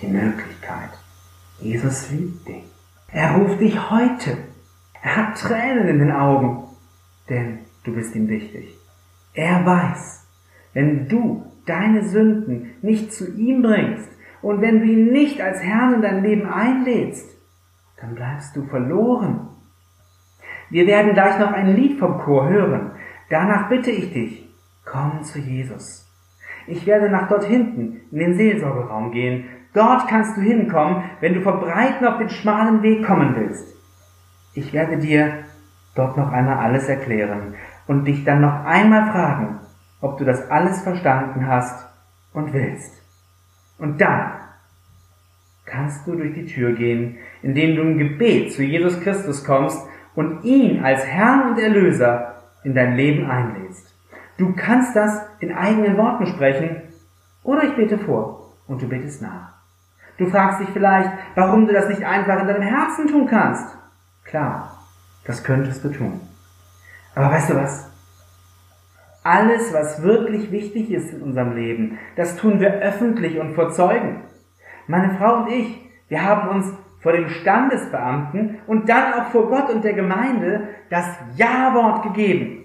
[0.00, 0.90] die Möglichkeit.
[1.60, 2.64] Jesus liebt dich.
[3.08, 4.38] Er ruft dich heute.
[5.02, 6.64] Er hat Tränen in den Augen,
[7.28, 8.76] denn du bist ihm wichtig.
[9.34, 10.26] Er weiß,
[10.72, 14.08] wenn du deine Sünden nicht zu ihm bringst
[14.42, 17.38] und wenn du ihn nicht als Herrn in dein Leben einlädst,
[18.00, 19.48] dann bleibst du verloren.
[20.70, 22.92] Wir werden gleich noch ein Lied vom Chor hören.
[23.30, 24.48] Danach bitte ich dich,
[24.84, 26.06] komm zu Jesus.
[26.66, 29.44] Ich werde nach dort hinten in den Seelsorgeraum gehen.
[29.74, 33.74] Dort kannst du hinkommen, wenn du vor Breiten auf den schmalen Weg kommen willst.
[34.54, 35.44] Ich werde dir
[35.94, 37.54] dort noch einmal alles erklären
[37.86, 39.60] und dich dann noch einmal fragen,
[40.00, 41.86] ob du das alles verstanden hast
[42.32, 43.02] und willst.
[43.78, 44.32] Und dann
[45.64, 49.80] kannst du durch die Tür gehen, indem du im Gebet zu Jesus Christus kommst
[50.14, 53.94] und ihn als Herrn und Erlöser in dein Leben einlädst.
[54.36, 56.82] Du kannst das in eigenen Worten sprechen
[57.42, 59.54] oder ich bete vor und du betest nach.
[60.16, 63.76] Du fragst dich vielleicht, warum du das nicht einfach in deinem Herzen tun kannst.
[64.24, 64.78] Klar,
[65.24, 66.20] das könntest du tun.
[67.14, 67.90] Aber weißt du was?
[69.22, 74.22] Alles, was wirklich wichtig ist in unserem Leben, das tun wir öffentlich und vor Zeugen.
[74.86, 79.70] Meine Frau und ich, wir haben uns vor dem Standesbeamten und dann auch vor Gott
[79.70, 81.06] und der Gemeinde das
[81.36, 82.64] Ja-Wort gegeben.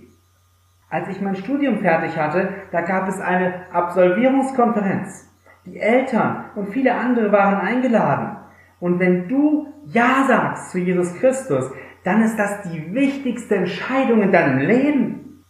[0.89, 5.29] Als ich mein Studium fertig hatte, da gab es eine Absolvierungskonferenz.
[5.65, 8.37] Die Eltern und viele andere waren eingeladen.
[8.79, 11.69] Und wenn du Ja sagst zu Jesus Christus,
[12.03, 15.43] dann ist das die wichtigste Entscheidung in deinem Leben.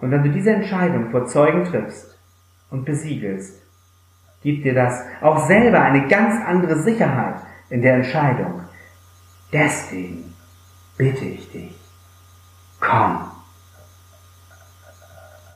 [0.00, 2.18] Und wenn du diese Entscheidung vor Zeugen triffst
[2.70, 3.62] und besiegelst,
[4.42, 7.36] gibt dir das auch selber eine ganz andere Sicherheit
[7.68, 8.62] in der Entscheidung.
[9.52, 10.34] Deswegen
[10.96, 11.76] bitte ich dich,
[12.80, 13.29] komm